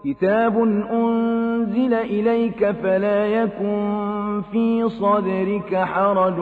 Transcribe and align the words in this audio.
كتاب 0.04 0.58
أنزل 0.92 1.94
إليك 1.94 2.70
فلا 2.70 3.26
يكن 3.26 4.42
في 4.52 4.88
صدرك 4.88 5.76
حرج 5.76 6.38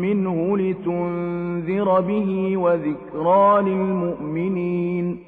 منه 0.00 0.58
لتنذر 0.58 2.00
به 2.00 2.56
وذكرى 2.56 3.62
للمؤمنين. 3.62 5.27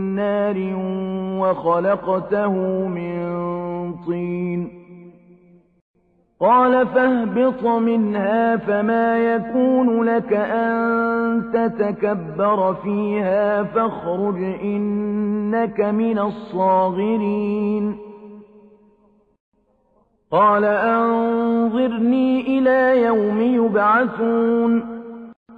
نار 0.15 0.73
وخلقته 1.41 2.53
من 2.87 3.21
طين. 4.07 4.81
قال 6.39 6.87
فاهبط 6.87 7.65
منها 7.65 8.57
فما 8.57 9.17
يكون 9.17 10.03
لك 10.03 10.33
أن 10.33 11.43
تتكبر 11.53 12.73
فيها 12.73 13.63
فاخرج 13.63 14.43
إنك 14.43 15.81
من 15.81 16.19
الصاغرين. 16.19 17.97
قال 20.31 20.65
أنظرني 20.65 22.59
إلى 22.59 23.03
يوم 23.03 23.41
يبعثون. 23.41 25.01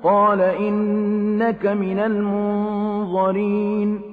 قال 0.04 0.42
إنك 0.42 1.66
من 1.66 2.00
المنظرين. 2.00 4.13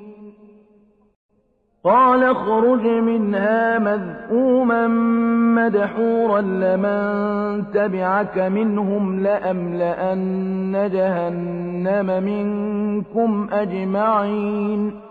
قال 1.83 2.23
اخرج 2.23 2.87
منها 2.87 3.79
مذءوما 3.79 4.87
مدحورا 5.55 6.41
لمن 6.41 7.63
تبعك 7.73 8.37
منهم 8.37 9.19
لأملأن 9.19 10.89
جهنم 10.93 12.23
منكم 12.23 13.47
أجمعين. 13.51 15.10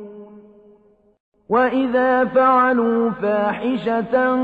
وإذا 1.51 2.25
فعلوا 2.25 3.09
فاحشة 3.09 4.35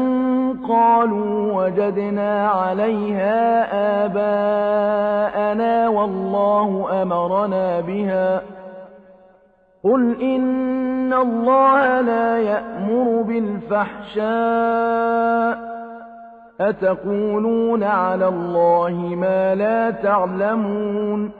قالوا 0.68 1.54
وجدنا 1.54 2.50
عليها 2.50 3.68
آباءنا 4.06 5.88
والله 5.88 7.02
أمرنا 7.02 7.80
بها 7.80 8.42
قل 9.84 10.22
إن 10.22 11.14
الله 11.14 12.02
لا 12.02 12.38
يأمر 12.38 13.22
بالفحشاء 13.22 14.28
أتقولون 16.62 17.84
على 17.84 18.28
الله 18.28 19.16
ما 19.16 19.56
لا 19.56 19.92
تعلمون 19.92 21.32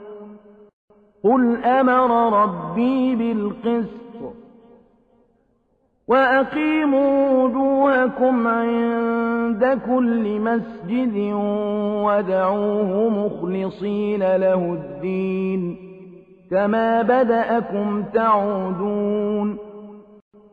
قل 1.24 1.64
أمر 1.64 2.42
ربي 2.42 3.14
بالقسط 3.14 4.07
وأقيموا 6.08 7.30
وجوهكم 7.30 8.46
عند 8.46 9.80
كل 9.86 10.40
مسجد 10.40 11.32
ودعوه 12.04 13.08
مخلصين 13.08 14.36
له 14.36 14.72
الدين 14.72 15.76
كما 16.50 17.02
بدأكم 17.02 18.02
تعودون 18.02 19.58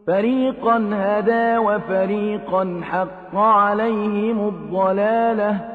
فريقا 0.07 0.89
هدى 0.93 1.57
وفريقا 1.57 2.81
حق 2.83 3.35
عليهم 3.35 4.47
الضلاله 4.47 5.74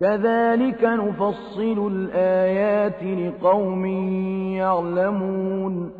كذلك 0.00 0.84
نفصل 0.84 1.90
الآيات 1.92 3.02
لقوم 3.02 3.86
يعلمون. 4.56 5.92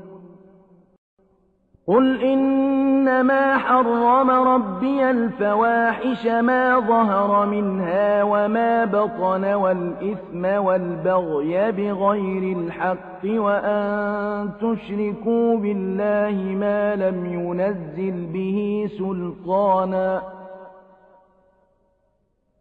قل 1.87 2.23
إنما 2.23 3.59
حرم 3.59 4.31
ربي 4.31 5.11
الفواحش 5.11 6.27
ما 6.27 6.81
ظهر 6.81 7.47
منها 7.47 8.23
وما 8.23 8.85
بطن 8.85 9.45
والإثم 9.45 10.45
والبغي 10.45 11.73
بغير 11.73 12.57
الحق 12.57 13.25
وأن 13.25 14.51
تشركوا 14.61 15.57
بالله 15.57 16.57
ما 16.61 16.97
لم 16.97 17.27
ينزل 17.27 18.27
به 18.33 18.91
سلطانا. 18.99 20.23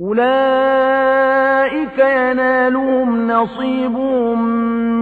أولئك 0.00 1.98
ينالهم 1.98 3.30
نصيبهم 3.30 4.48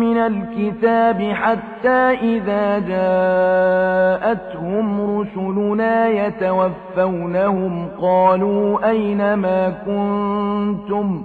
من 0.00 0.16
الكتاب 0.18 1.32
حتى 1.32 2.10
إذا 2.22 2.78
جاءتهم 4.18 4.40
رسلنا 5.20 6.08
يتوفونهم 6.08 7.88
قالوا 8.00 8.90
أين 8.90 9.34
ما 9.34 9.70
كنتم 9.70 11.24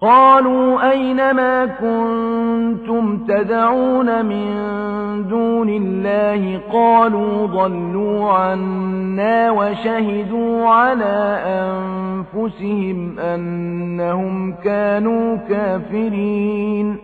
قالوا 0.00 0.90
أين 0.90 1.30
ما 1.30 1.66
كنتم 1.66 3.26
تدعون 3.26 4.24
من 4.24 4.77
دون 5.22 5.68
الله 5.68 6.60
قالوا 6.72 7.46
ضلوا 7.46 8.32
عنا 8.32 9.50
وشهدوا 9.50 10.68
على 10.68 11.42
أنفسهم 11.46 13.18
أنهم 13.18 14.52
كانوا 14.52 15.36
كافرين. 15.36 16.96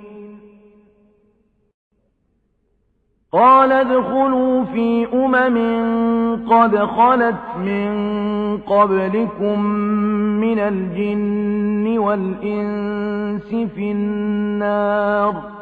قال 3.32 3.72
ادخلوا 3.72 4.64
في 4.64 5.06
أمم 5.12 5.56
قد 6.46 6.76
خلت 6.76 7.56
من 7.58 7.90
قبلكم 8.58 9.60
من 10.40 10.58
الجن 10.58 11.98
والإنس 11.98 13.68
في 13.74 13.92
النار. 13.92 15.53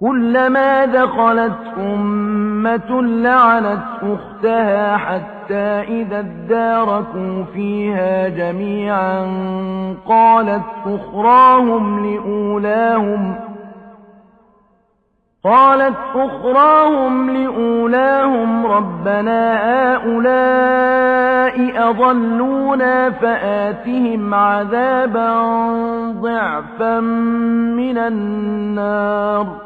كلما 0.00 0.84
دخلت 0.84 1.58
أمة 1.78 3.02
لعنت 3.02 3.84
أختها 4.02 4.96
حتى 4.96 5.80
إذا 5.88 6.18
اداركوا 6.18 7.44
فيها 7.54 8.28
جميعا 8.28 9.20
قالت 10.08 10.62
أخراهم 10.86 12.06
لأولاهم 12.06 13.34
قالت 15.44 15.96
أخراهم 16.14 17.30
لأولاهم 17.30 18.66
ربنا 18.66 19.56
هؤلاء 19.94 21.56
أضلونا 21.90 23.10
فآتهم 23.10 24.34
عذابا 24.34 25.42
ضعفا 26.20 27.00
من 27.00 27.98
النار 27.98 29.65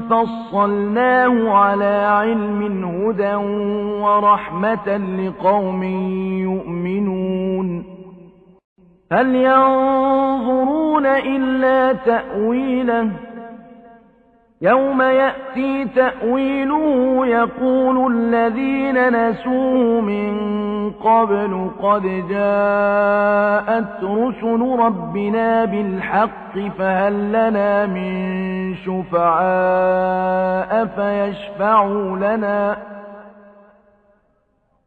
فصلناه 0.00 1.50
على 1.50 2.06
علم 2.06 2.84
هدى 2.84 3.34
ورحمة 4.02 4.96
لقوم 4.96 5.82
يؤمنون 6.42 7.84
هل 9.12 9.34
ينظرون 9.34 11.06
إلا 11.06 11.92
تأويله 11.92 13.10
يوم 14.62 15.02
يأتي 15.02 15.84
تأويله 15.84 17.26
يقول 17.26 18.12
الذين 18.12 19.28
نسوه 19.28 20.00
من 20.00 20.32
قبل 20.90 21.70
قد 21.82 22.02
جاءت 22.30 24.04
رسل 24.04 24.76
ربنا 24.78 25.64
بالحق 25.64 26.58
فهل 26.78 27.28
لنا 27.28 27.86
من 27.86 28.74
شفعاء 28.74 30.86
فيشفعوا 30.86 32.16
لنا 32.16 32.76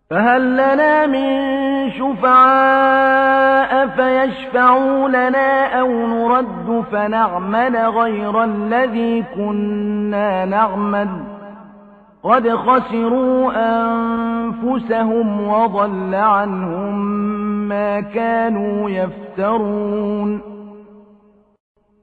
فهل 0.09 0.53
لنا 0.53 1.07
من 1.07 1.54
شفعاء 1.97 3.87
فيشفعوا 3.87 5.07
لنا 5.07 5.79
أو 5.79 5.87
نرد 5.87 6.83
فنعمل 6.91 7.77
غير 7.77 8.43
الذي 8.43 9.23
كنا 9.35 10.45
نعمل 10.45 11.09
قد 12.23 12.49
خسروا 12.49 13.51
أنفسهم 13.55 15.47
وضل 15.47 16.15
عنهم 16.15 16.95
ما 17.67 17.99
كانوا 17.99 18.89
يفترون 18.89 20.41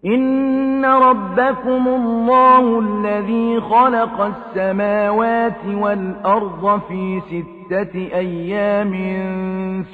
إن 0.06 0.84
ربكم 0.84 1.88
الله 1.88 2.78
الذي 2.78 3.60
خلق 3.60 4.20
السماوات 4.20 5.66
والأرض 5.74 6.80
في 6.88 7.20
ستة 7.20 7.61
أيام 7.96 8.92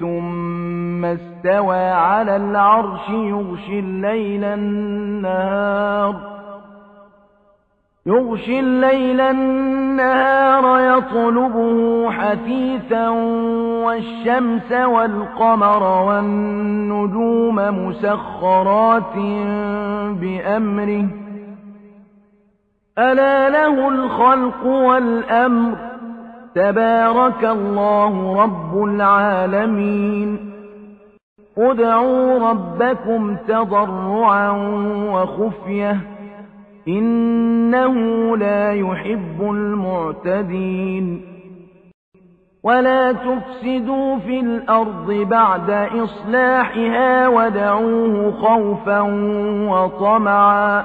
ثم 0.01 1.05
استوى 1.05 1.91
على 1.91 2.37
العرش 2.37 3.09
يغشي 3.09 3.79
الليل 3.79 4.45
النهار. 4.45 6.15
يغشي 8.07 8.61
الليل 8.61 9.21
النهار 9.21 10.81
يطلبه 10.99 12.11
حثيثا 12.11 13.09
والشمس 13.85 14.73
والقمر 14.73 15.83
والنجوم 15.83 17.55
مسخرات 17.55 19.17
بأمره. 20.21 21.07
ألا 22.99 23.49
له 23.49 23.89
الخلق 23.89 24.67
والأمر؟ 24.67 25.88
تبارك 26.59 27.45
الله 27.45 28.43
رب 28.43 28.85
العالمين. 28.85 30.53
ادعوا 31.59 32.51
ربكم 32.51 33.37
تضرعا 33.49 34.51
وخفية. 35.13 35.97
إنه 36.89 37.95
لا 38.37 38.73
يحب 38.73 39.41
المعتدين. 39.41 41.23
ولا 42.65 43.13
تفسدوا 43.13 44.19
في 44.19 44.41
الأرض 44.41 45.13
بعد 45.13 45.71
إصلاحها 45.71 47.29
ودعوه 47.29 48.31
خوفا 48.31 49.01
وطمعا. 49.71 50.85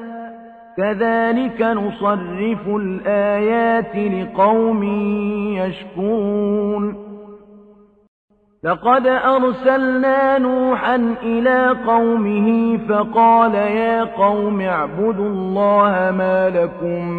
كذلك 0.77 1.61
نصرف 1.61 2.67
الآيات 2.67 3.95
لقوم 3.95 4.83
يشكرون. 5.53 7.11
لقد 8.63 9.07
أرسلنا 9.07 10.37
نوحا 10.37 10.95
إلى 11.23 11.75
قومه 11.87 12.77
فقال 12.89 13.55
يا 13.55 14.03
قوم 14.03 14.61
اعبدوا 14.61 15.29
الله 15.29 16.13
ما 16.17 16.49
لكم 16.49 17.09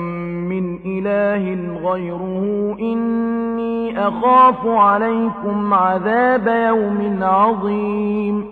من 0.49 0.79
إله 0.87 1.45
غيره 1.91 2.77
إني 2.81 4.09
أخاف 4.09 4.67
عليكم 4.67 5.75
عذاب 5.75 6.47
يوم 6.47 7.19
عظيم. 7.23 8.52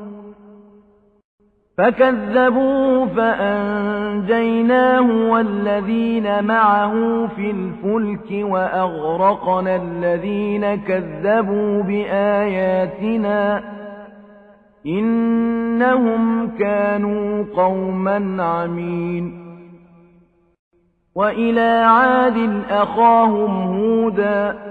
فكذبوه 1.81 3.07
فأنجيناه 3.07 5.01
والذين 5.31 6.43
معه 6.43 6.93
في 7.27 7.51
الفلك 7.51 8.49
وأغرقنا 8.51 9.75
الذين 9.75 10.75
كذبوا 10.75 11.83
بآياتنا 11.83 13.63
إنهم 14.87 16.47
كانوا 16.57 17.45
قوما 17.55 18.43
عمين 18.43 19.41
وإلى 21.15 21.83
عاد 21.85 22.63
أخاهم 22.69 23.79
هودا 23.79 24.70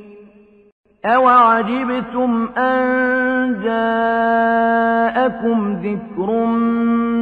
أَوَعَجِبْتُمْ 1.05 2.49
أَن 2.57 2.83
جَاءَكُمْ 3.63 4.93
ذِكْرٌ 5.73 6.45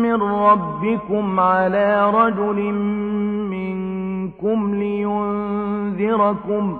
مِّن 0.04 0.16
رَّبِّكُمْ 0.22 1.40
عَلَىٰ 1.40 2.12
رَجُلٍ 2.12 2.60
مِّنكُمْ 3.50 4.76
لِيُنذِرَكُمْ 4.76 6.64
ۖ 6.78 6.80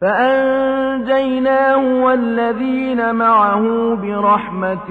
فأنجيناه 0.00 2.04
والذين 2.04 3.14
معه 3.14 3.94
برحمة 3.94 4.90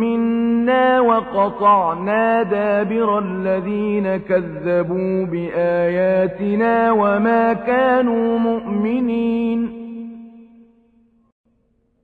منا 0.00 1.00
وقطعنا 1.00 2.42
دابر 2.42 3.18
الذين 3.18 4.16
كذبوا 4.16 5.26
بآياتنا 5.26 6.92
وما 6.92 7.52
كانوا 7.52 8.38
مؤمنين. 8.38 9.84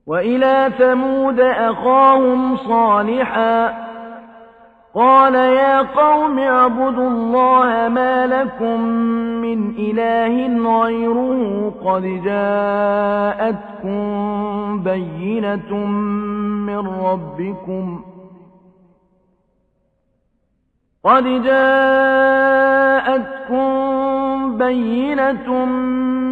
وإلى 0.07 0.71
ثمود 0.77 1.39
أخاهم 1.39 2.57
صالحا 2.57 3.90
قال 4.93 5.35
يا 5.35 5.81
قوم 5.81 6.39
اعبدوا 6.39 7.09
الله 7.09 7.89
ما 7.89 8.27
لكم 8.27 8.81
من 9.41 9.69
إله 9.77 10.47
غيره 10.83 11.73
قد 11.85 12.03
جاءتكم 12.25 14.01
بينة 14.83 15.75
من 16.67 16.87
ربكم 16.87 18.01
قد 21.03 21.23
جاءتكم 21.43 22.11
بينة 24.57 25.65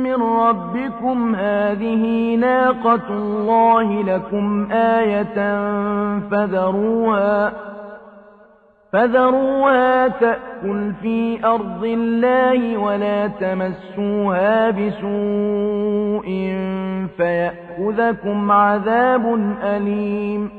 من 0.03 0.21
ربكم 0.23 1.35
هذه 1.35 2.35
ناقة 2.35 3.09
الله 3.09 4.03
لكم 4.03 4.71
آية 4.71 5.59
فذروها 6.31 7.69
فذروها 8.93 10.07
تأكل 10.07 10.93
في 11.01 11.45
أرض 11.45 11.83
الله 11.83 12.77
ولا 12.77 13.27
تمسوها 13.27 14.69
بسوء 14.69 16.29
فيأخذكم 17.17 18.51
عذاب 18.51 19.55
أليم 19.63 20.58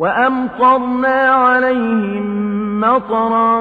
وأمطرنا 0.00 1.30
عليهم 1.30 2.80
مطرا 2.80 3.60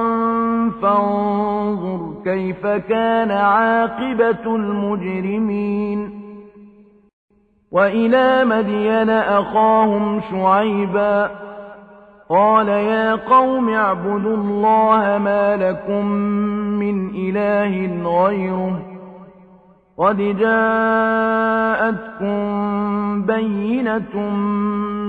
فانظر 0.82 2.14
كيف 2.24 2.68
كان 2.68 3.32
عاقبة 3.32 4.56
المجرمين. 4.56 6.20
وإلى 7.72 8.46
مدين 8.46 9.10
أخاهم 9.10 10.22
شعيبا 10.32 11.30
قال 12.30 12.68
يا 12.68 13.16
قوم 13.16 13.70
اعبدوا 13.70 14.38
الله 14.38 15.18
ما 15.18 15.56
لكم 15.56 16.06
من 16.80 17.10
إله 17.16 18.04
غيره. 18.04 18.89
قد 20.00 20.18
جاءتكم 20.18 21.90
بينة 23.26 24.30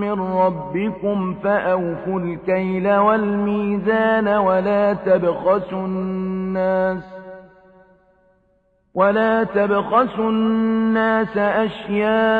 من 0.00 0.20
ربكم 0.20 1.34
فأوفوا 1.34 2.20
الكيل 2.20 2.94
والميزان 2.94 4.28
ولا 4.28 4.92
تبخسوا 4.92 5.86
الناس 5.86 7.02
ولا 8.94 9.44
تبخسوا 9.44 10.30
الناس 10.30 11.36
أشياءهم 11.36 12.36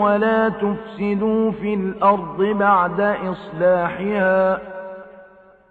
ولا 0.00 0.48
تفسدوا 0.48 1.50
في 1.50 1.74
الأرض 1.74 2.42
بعد 2.42 3.00
إصلاحها 3.00 4.73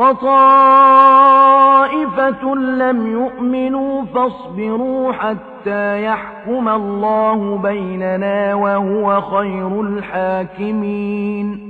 وَطَائِفَةٌ 0.00 1.24
لَّمْ 2.54 3.06
يُؤْمِنُوا 3.06 4.04
فَاصْبِرُوا 4.04 5.12
حَتَّىٰ 5.12 6.04
يَحْكُمَ 6.04 6.68
اللَّهُ 6.68 7.58
بَيْنَنَا 7.58 8.54
وَهُوَ 8.54 9.20
خَيْرُ 9.20 9.80
الْحَاكِمِينَ. 9.80 11.69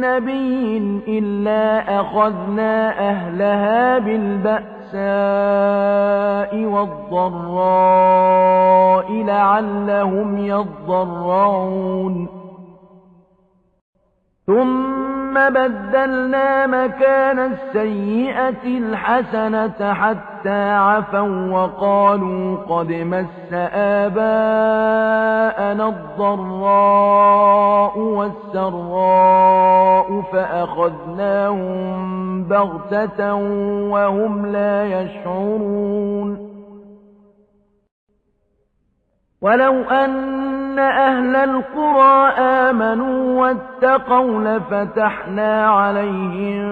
نبي 0.00 0.78
إلا 1.08 2.00
أخذنا 2.00 3.08
أهلها 3.10 3.98
بالبأس 3.98 4.76
البأساء 4.94 6.64
والضراء 6.64 8.02
لعلهم 9.12 10.38
يضرعون 10.38 12.28
ثم 14.46 15.34
بدلنا 15.34 16.66
مكان 16.66 17.38
السيئة 17.38 18.78
الحسنة 18.78 19.94
حتى 19.94 20.35
عفوا 20.48 21.50
وقالوا 21.50 22.56
قد 22.56 22.92
مس 22.92 23.52
آباءنا 24.12 25.88
الضراء 25.88 27.98
والسراء 27.98 29.56
فأخذناهم 30.32 31.96
بغتة 32.44 33.34
وهم 33.90 34.46
لا 34.46 34.84
يشعرون 34.84 36.45
ولو 39.42 39.82
أن 39.82 40.78
أهل 40.78 41.36
القرى 41.36 42.28
آمنوا 42.38 43.40
واتقوا 43.40 44.40
لفتحنا 44.40 45.66
عليهم 45.66 46.66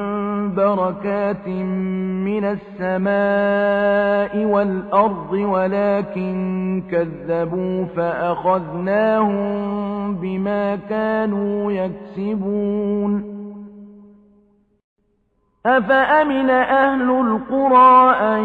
بركات 0.54 1.48
من 1.48 2.44
السماء 2.80 4.44
والأرض 4.44 5.32
ولكن 5.32 6.82
كذبوا 6.90 7.84
فأخذناهم 7.96 9.44
بما 10.16 10.76
كانوا 10.76 11.72
يكسبون 11.72 13.34
أفأمن 15.66 16.50
أهل 16.50 17.10
القرى 17.10 18.10
أن 18.20 18.44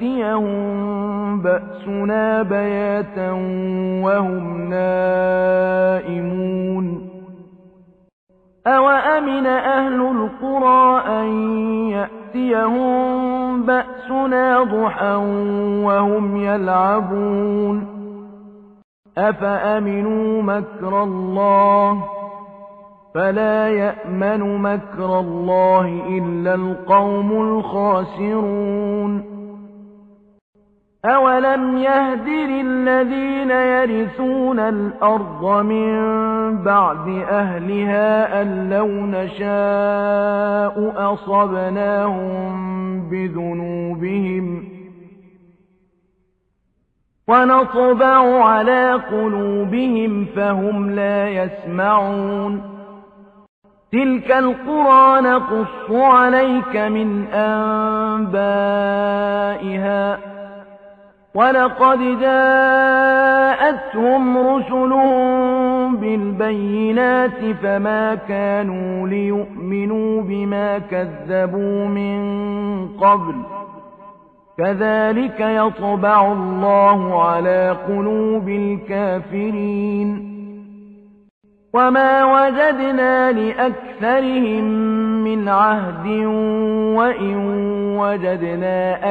يأتيهم 0.00 1.42
بأسنا 1.42 2.42
بياتا 2.42 3.30
وهم 4.04 4.70
نائمون. 4.70 6.30
أوأمن 8.66 9.46
أهل 9.46 10.00
القرى 10.00 11.00
أن 11.06 11.26
يأتيهم 11.90 13.62
بأسنا 13.62 14.62
ضحى 14.62 15.14
وهم 15.84 16.36
يلعبون. 16.36 17.86
أفأمنوا 19.18 20.42
مكر 20.42 21.02
الله؟ 21.02 22.04
فلا 23.14 23.68
يأمن 23.68 24.62
مكر 24.62 25.20
الله 25.20 26.02
إلا 26.08 26.54
القوم 26.54 27.32
الخاسرون. 27.32 29.29
أولم 31.04 31.78
يهد 31.78 32.28
للذين 32.28 33.50
يرثون 33.50 34.58
الأرض 34.58 35.64
من 35.64 35.92
بعد 36.62 37.08
أهلها 37.30 38.42
أن 38.42 38.70
لو 38.70 38.86
نشاء 38.86 39.52
أصبناهم 41.12 42.50
بذنوبهم 43.10 44.64
ونطبع 47.28 48.44
على 48.44 48.92
قلوبهم 48.92 50.26
فهم 50.36 50.90
لا 50.90 51.28
يسمعون 51.28 52.62
تلك 53.92 54.30
القرى 54.30 55.20
نقص 55.20 55.90
عليك 55.90 56.76
من 56.76 57.26
أنبائها 57.26 58.30
ولقد 61.34 61.98
جاءتهم 62.20 63.18
رسلهم 64.38 65.96
بالبينات 65.96 67.54
فما 67.62 68.14
كانوا 68.14 69.08
ليؤمنوا 69.08 70.22
بما 70.22 70.78
كذبوا 70.78 71.86
من 71.86 72.20
قبل 72.88 73.34
كذلك 74.58 75.40
يطبع 75.40 76.32
الله 76.32 77.22
على 77.24 77.76
قلوب 77.88 78.48
الكافرين 78.48 80.30
وما 81.74 82.24
وجدنا 82.24 83.32
لأكثرهم 83.32 84.64
من 85.24 85.48
عهد 85.48 86.06
وإن 86.96 87.36
وجدنا 87.98 89.10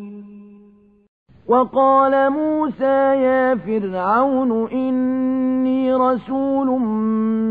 وقال 1.47 2.29
موسى 2.29 3.15
يا 3.15 3.55
فرعون 3.55 4.69
إني 4.71 5.93
رسول 5.93 6.67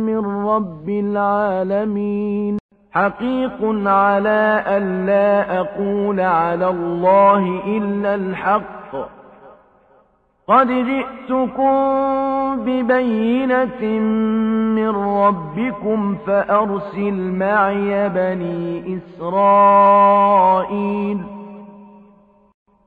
من 0.07 0.47
رب 0.47 0.89
العالمين. 0.89 2.59
حقيق 2.93 3.89
على 3.89 4.65
أن 4.67 5.07
لا 5.07 5.61
أقول 5.61 6.21
على 6.21 6.69
الله 6.69 7.63
إلا 7.67 8.15
الحق. 8.15 8.97
قد 10.49 10.67
جئتكم 10.67 11.75
ببينة 12.65 13.83
من 14.75 14.89
ربكم 14.89 16.17
فأرسل 16.27 17.33
معي 17.33 18.09
بني 18.09 18.97
إسرائيل. 18.97 20.21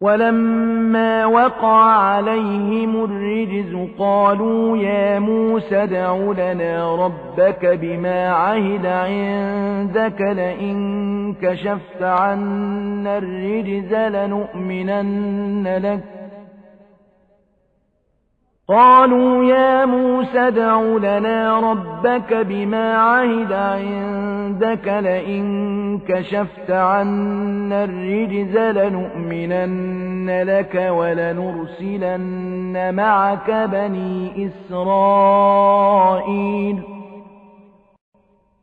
ولما 0.00 1.26
وقع 1.26 1.82
عليهم 1.82 3.04
الرجز 3.04 3.76
قالوا 3.98 4.76
يا 4.76 5.18
موسى 5.18 5.82
ادع 5.82 6.16
لنا 6.16 6.94
ربك 6.94 7.66
بما 7.66 8.28
عهد 8.28 8.86
عندك 8.86 10.20
لئن 10.20 11.34
كشفت 11.42 12.02
عنا 12.02 13.18
الرجز 13.18 13.94
لنؤمنن 13.94 15.68
لك 15.82 16.17
قالوا 18.70 19.44
يا 19.44 19.84
موسى 19.84 20.38
ادع 20.38 20.80
لنا 20.80 21.60
ربك 21.60 22.34
بما 22.34 22.94
عهد 22.94 23.52
عندك 23.52 24.88
لئن 24.88 25.98
كشفت 26.08 26.70
عنا 26.70 27.84
الرجز 27.84 28.58
لنؤمنن 28.58 30.42
لك 30.42 30.74
ولنرسلن 30.90 32.14
معك 32.94 33.50
بني 33.50 34.46
إسرائيل. 34.70 35.78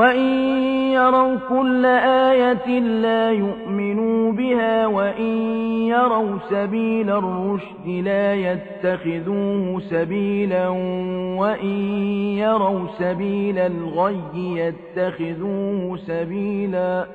وإن 0.00 0.24
يروا 0.92 1.36
كل 1.48 1.86
آية 1.86 2.80
لا 2.80 3.30
يؤمنوا 3.30 4.32
بها 4.32 4.86
وإن 4.86 5.36
يروا 5.86 6.38
سبيل 6.50 7.10
الرشد 7.10 7.86
لا 7.86 8.34
يتخذوه 8.34 9.80
سبيلا 9.90 10.68
وإن 11.38 11.76
يروا 12.38 12.86
سبيل 12.98 13.58
الغي 13.58 14.22
يتخذوه 14.36 15.96
سبيلا 15.96 17.06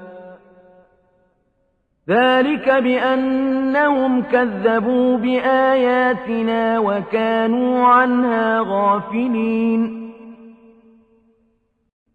ذلك 2.10 2.70
بأنهم 2.70 4.22
كذبوا 4.22 5.18
بآياتنا 5.18 6.80
وكانوا 6.80 7.86
عنها 7.86 8.60
غافلين 8.60 10.05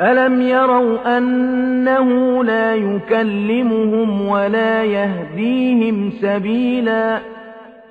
ألم 0.00 0.40
يروا 0.40 1.18
أنه 1.18 2.44
لا 2.44 2.74
يكلمهم 2.74 4.28
ولا 4.28 4.84
يهديهم 4.84 6.10
سبيلا 6.10 7.18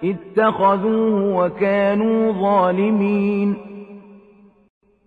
اتخذوه 0.04 1.36
وكانوا 1.36 2.32
ظالمين 2.32 3.56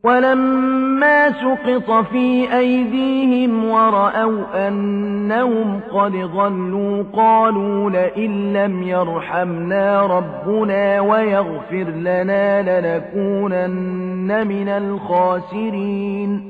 ولما 0.04 1.30
سقط 1.30 2.06
في 2.12 2.56
أيديهم 2.58 3.64
ورأوا 3.64 4.68
أنهم 4.68 5.80
قد 5.92 6.12
ضلوا 6.12 7.04
قالوا 7.16 7.90
لئن 7.90 8.52
لم 8.52 8.82
يرحمنا 8.82 10.06
ربنا 10.06 11.00
ويغفر 11.00 11.90
لنا 11.90 12.62
لنكونن 12.62 14.46
من 14.46 14.68
الخاسرين 14.68 16.49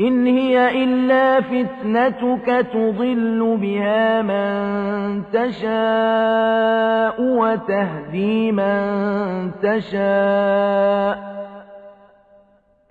إن 0.00 0.26
هي 0.26 0.84
إلا 0.84 1.40
فتنتك 1.40 2.66
تضل 2.72 3.56
بها 3.60 4.22
من 4.22 5.22
تشاء 5.32 7.22
وتهدي 7.22 8.52
من 8.52 9.50
تشاء. 9.62 11.30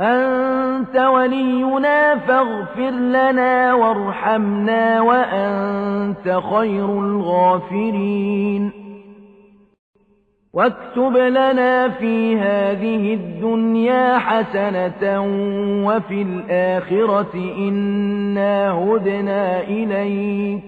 أنت 0.01 0.97
ولينا 0.97 2.15
فاغفر 2.15 2.89
لنا 2.89 3.73
وارحمنا 3.73 5.01
وأنت 5.01 6.39
خير 6.51 6.85
الغافرين. 6.85 8.78
واكتب 10.53 11.17
لنا 11.17 11.89
في 11.89 12.37
هذه 12.37 13.13
الدنيا 13.13 14.17
حسنة 14.17 15.21
وفي 15.85 16.21
الآخرة 16.21 17.33
إنا 17.57 18.71
هدنا 18.71 19.61
إليك 19.61 20.63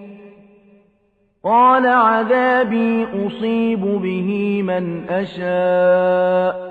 قال 1.43 1.87
عذابي 1.87 3.07
أصيب 3.27 3.81
به 3.81 4.61
من 4.63 5.09
أشاء 5.09 6.70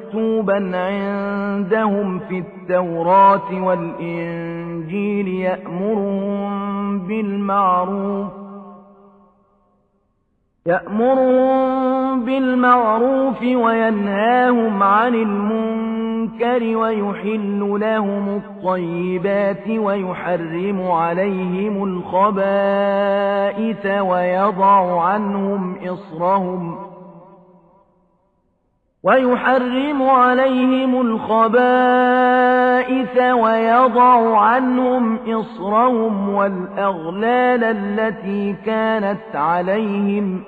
عندهم 0.75 2.19
في 2.19 2.39
التوراة 2.39 3.63
والإنجيل 3.63 5.27
يأمرهم 5.27 6.99
بالمعروف 7.07 8.41
يأمرهم 10.65 12.25
بالمعروف 12.25 13.41
وينهاهم 13.41 14.83
عن 14.83 15.15
المنكر 15.15 16.77
ويحل 16.77 17.77
لهم 17.81 18.29
الطيبات 18.29 19.69
ويحرم 19.69 20.81
عليهم 20.81 21.83
الخبائث 21.83 23.05
ويضع 23.85 25.01
عنهم 25.01 25.75
إصرهم 25.87 26.90
ويحرم 29.03 30.03
عليهم 30.03 31.01
الخبائث 31.01 32.41
ويضع 33.17 34.37
عنهم 34.37 35.19
إصرهم 35.27 36.29
والأغلال 36.29 37.63
التي 37.63 38.55
كانت 38.65 39.35
عليهم. 39.35 40.43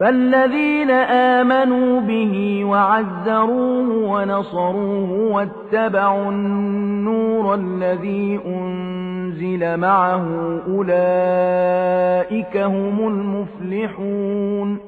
فالذين 0.00 0.90
آمنوا 0.90 2.00
به 2.00 2.64
وعزروه 2.64 4.10
ونصروه 4.10 5.32
واتبعوا 5.32 6.30
النور 6.30 7.54
الذي 7.54 8.40
أنزل 8.46 9.76
معه 9.76 10.26
أولئك 10.68 12.56
هم 12.56 13.08
المفلحون. 13.08 14.87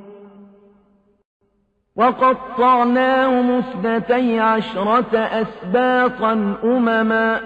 وقطعناهم 1.95 3.51
اثنتي 3.51 4.39
عشرة 4.39 5.17
أسباطا 5.17 6.33
أمما 6.63 7.39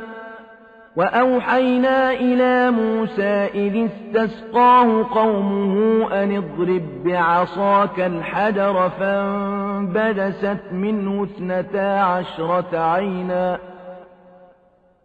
وأوحينا 0.96 2.12
إلى 2.12 2.72
موسى 2.72 3.50
إذ 3.54 3.88
استسقاه 3.90 5.06
قومه 5.12 6.08
أن 6.24 6.38
اضرب 6.38 7.04
بعصاك 7.06 8.00
الحجر 8.00 8.90
فانبدست 9.00 10.64
منه 10.72 11.24
اثنتا 11.24 12.00
عشرة 12.00 12.78
عينا 12.80 13.60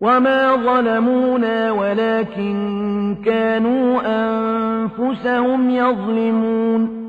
وما 0.00 0.56
ظلمونا 0.56 1.72
ولكن 1.72 3.16
كانوا 3.24 4.00
أنفسهم 4.06 5.70
يظلمون 5.70 7.06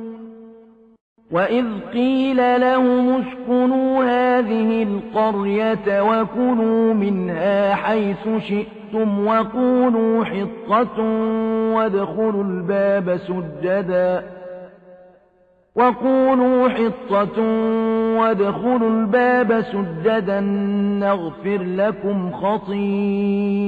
وإذ 1.31 1.65
قيل 1.93 2.61
لهم 2.61 3.21
اسكنوا 3.21 4.03
هذه 4.03 4.83
القرية 4.83 6.01
وكلوا 6.01 6.93
منها 6.93 7.75
حيث 7.75 8.29
شئتم 8.39 9.27
وقولوا 9.27 10.25
حطة 10.25 11.01
وادخلوا 11.73 12.43
الباب 12.43 13.17
سجداً 13.17 14.36
وقولوا 15.77 16.69
حطة 16.69 17.41
وادخلوا 18.19 18.89
الباب 18.89 19.61
سجدا 19.61 20.39
نغفر 20.99 21.63
لكم 21.63 22.31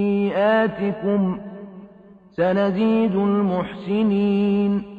خطيئاتكم 0.09 1.39
سنزيد 2.31 3.15
المحسنين 3.15 4.98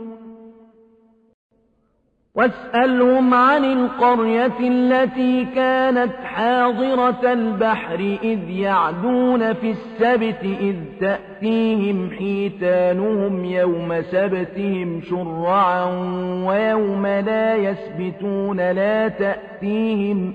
واسألهم 2.35 3.33
عن 3.33 3.63
القرية 3.63 4.59
التي 4.59 5.45
كانت 5.55 6.13
حاضرة 6.23 7.33
البحر 7.33 8.17
إذ 8.23 8.49
يعدون 8.49 9.53
في 9.53 9.71
السبت 9.71 10.43
إذ 10.43 10.75
تأتيهم 10.99 12.11
حيتانهم 12.11 13.45
يوم 13.45 14.01
سبتهم 14.01 15.01
شرعا 15.01 15.85
ويوم 16.47 17.07
لا 17.07 17.55
يسبتون 17.55 18.57
لا 18.71 19.07
تأتيهم 19.07 20.33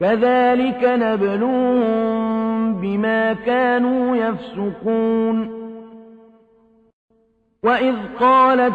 كذلك 0.00 0.84
نبلوهم 0.84 2.74
بما 2.74 3.32
كانوا 3.32 4.16
يفسقون 4.16 5.62
وإذ 7.64 7.94
قالت 8.20 8.74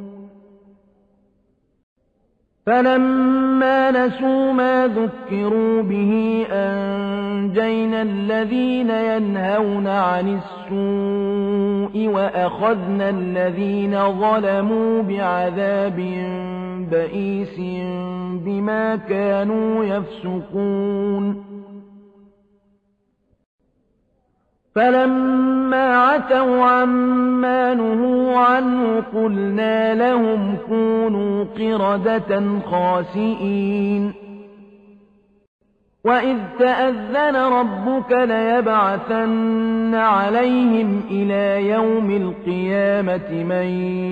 فلما 2.65 3.91
نسوا 3.91 4.51
ما 4.51 4.87
ذكروا 4.87 5.81
به 5.81 6.45
أنجينا 6.51 8.01
الذين 8.01 8.89
ينهون 8.89 9.87
عن 9.87 10.39
السوء 10.39 12.07
وأخذنا 12.07 13.09
الذين 13.09 14.19
ظلموا 14.19 15.01
بعذاب 15.01 15.97
بئيس 16.91 17.59
بما 18.45 18.95
كانوا 18.95 19.85
يفسقون 19.85 21.50
فلما 24.75 25.97
عتوا 25.97 26.63
عما 26.65 27.73
نهوا 27.73 28.37
عنه 28.37 29.03
قلنا 29.13 29.93
لهم 29.93 30.57
كونوا 30.67 31.43
قردة 31.43 32.59
خاسئين 32.65 34.13
وإذ 36.05 36.37
تأذن 36.59 37.35
ربك 37.35 38.11
ليبعثن 38.11 39.95
عليهم 39.95 41.01
إلى 41.11 41.69
يوم 41.69 42.11
القيامة 42.11 43.43
من 43.43 43.65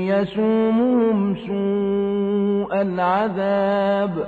يسومهم 0.07 1.35
سوء 1.35 2.81
العذاب 2.81 4.27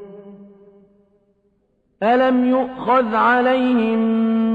ألم 2.03 2.45
يؤخذ 2.45 3.15
عليهم 3.15 3.99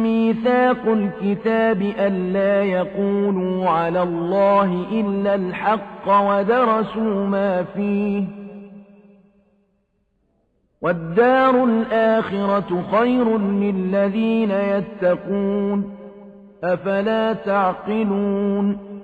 ميثاق 0.02 0.86
الكتاب 0.86 1.82
ألا 1.82 2.62
يقولوا 2.62 3.70
على 3.70 4.02
الله 4.02 4.86
إلا 4.92 5.34
الحق 5.34 6.08
ودرسوا 6.08 7.26
ما 7.26 7.62
فيه 7.62 8.24
والدار 10.82 11.64
الآخرة 11.64 12.82
خير 12.92 13.38
للذين 13.38 14.50
يتقون 14.50 15.96
أفلا 16.64 17.32
تعقلون 17.32 18.95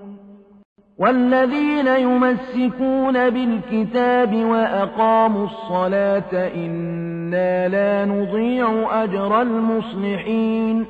والذين 0.98 1.86
يمسكون 1.86 3.30
بالكتاب 3.30 4.34
وأقاموا 4.34 5.46
الصلاة 5.46 6.54
إنا 6.54 7.68
لا 7.68 8.04
نضيع 8.04 9.02
أجر 9.04 9.42
المصلحين 9.42 10.86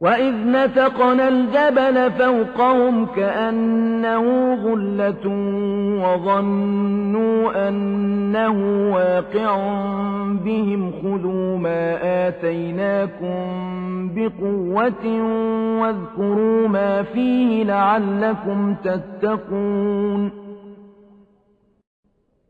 وإذ 0.00 0.34
نتقنا 0.34 1.28
الجبل 1.28 2.12
فوقهم 2.12 3.06
كأنه 3.06 4.54
ظلة 4.54 5.26
وظنوا 6.04 7.68
أنه 7.68 8.90
واقع 8.94 9.56
بهم 10.44 10.92
خذوا 11.02 11.58
ما 11.58 11.98
آتيناكم 12.28 13.36
بقوة 14.14 15.22
واذكروا 15.80 16.68
ما 16.68 17.02
فيه 17.02 17.64
لعلكم 17.64 18.74
تتقون 18.84 20.45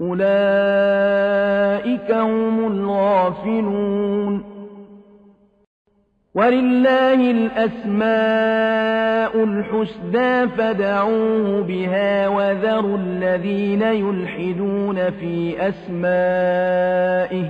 أولئك 0.00 1.86
هم 2.12 2.66
الغافلون 2.66 4.56
ولله 6.34 7.30
الأسماء 7.30 8.86
الحسنى 9.44 10.48
فدعوه 10.48 11.62
بها 11.62 12.28
وذروا 12.28 12.98
الذين 12.98 13.82
يلحدون 13.82 15.10
في 15.10 15.68
أسمائه 15.68 17.44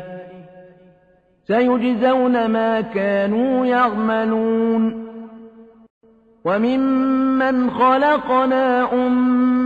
سيجزون 1.46 2.46
ما 2.46 2.80
كانوا 2.80 3.66
يعملون 3.66 5.06
وممن 6.44 7.70
خلقنا 7.70 8.92
أمة 8.92 9.65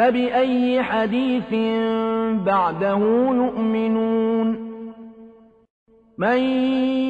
فبأي 0.00 0.82
حديث 0.82 1.50
بعده 2.44 2.98
يؤمنون؟ 3.34 4.46
من 6.18 6.38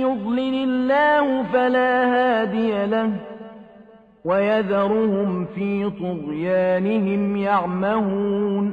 يضلل 0.00 0.54
الله 0.54 1.42
فلا 1.42 2.04
هادي 2.04 2.86
له 2.86 3.12
ويذرهم 4.24 5.44
في 5.44 5.90
طغيانهم 5.90 7.36
يعمهون. 7.36 8.72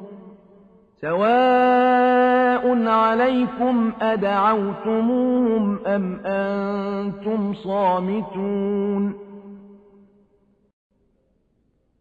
سواء 1.01 2.87
عليكم 2.87 3.91
أدعوتموهم 4.01 5.79
أم 5.85 6.19
أنتم 6.25 7.53
صامتون 7.53 9.13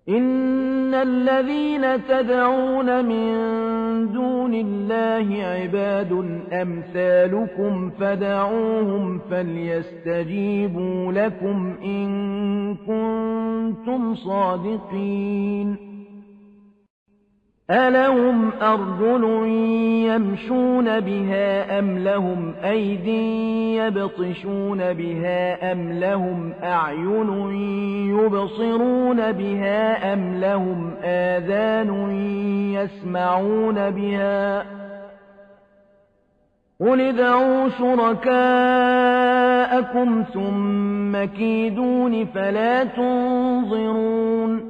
إن 0.08 0.94
الذين 0.94 2.06
تدعون 2.06 3.04
من 3.04 3.32
دون 4.12 4.54
الله 4.54 5.44
عباد 5.44 6.12
أمثالكم 6.52 7.90
فدعوهم 7.90 9.18
فليستجيبوا 9.30 11.12
لكم 11.12 11.74
إن 11.84 12.08
كنتم 12.76 14.14
صادقين 14.14 15.89
ألهم 17.70 18.50
أرجل 18.62 19.24
يمشون 20.06 21.00
بها 21.00 21.78
أم 21.78 21.98
لهم 21.98 22.54
أيد 22.64 23.06
يبطشون 23.76 24.92
بها 24.92 25.72
أم 25.72 25.92
لهم 25.92 26.52
أعين 26.62 27.50
يبصرون 28.10 29.32
بها 29.32 30.12
أم 30.12 30.40
لهم 30.40 30.94
آذان 31.04 32.10
يسمعون 32.74 33.90
بها 33.90 34.64
قل 36.80 37.00
ادعوا 37.00 37.68
شركاءكم 37.68 38.30
ثم 40.34 41.24
كيدون 41.24 42.26
فلا 42.26 42.84
تنظرون 42.84 44.69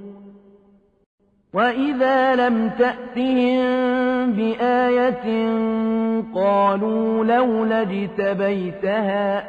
وإذا 1.53 2.35
لم 2.35 2.69
تأتهم 2.69 3.61
بآية 4.31 5.49
قالوا 6.35 7.23
لولا 7.23 7.81
اجتبيتها 7.81 9.43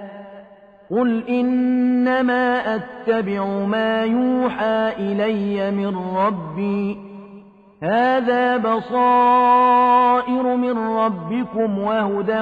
قل 0.90 1.28
إنما 1.28 2.74
أتبع 2.74 3.44
ما 3.46 4.04
يوحى 4.04 4.92
إلي 4.98 5.70
من 5.70 6.16
ربي 6.16 6.98
هذا 7.82 8.56
بصائر 8.56 10.56
من 10.56 10.78
ربكم 10.78 11.78
وهدى 11.78 12.40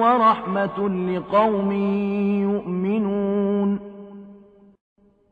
ورحمة 0.00 0.88
لقوم 0.88 1.72
يؤمنون 2.42 3.95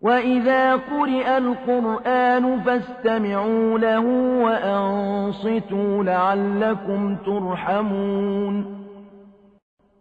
وإذا 0.04 0.76
قرئ 0.76 1.38
القرآن 1.38 2.60
فاستمعوا 2.60 3.78
له 3.78 4.06
وأنصتوا 4.44 6.04
لعلكم 6.04 7.16
ترحمون 7.16 8.84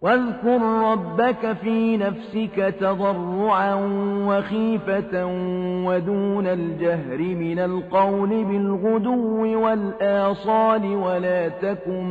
واذكر 0.01 0.61
ربك 0.91 1.53
في 1.53 1.97
نفسك 1.97 2.75
تضرعا 2.79 3.75
وخيفة 4.27 5.25
ودون 5.87 6.47
الجهر 6.47 7.17
من 7.17 7.59
القول 7.59 8.29
بالغدو 8.43 9.63
والآصال 9.63 10.85
ولا 10.85 11.47
تكن 11.47 12.03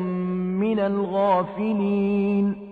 من 0.60 0.78
الغافلين 0.78 2.71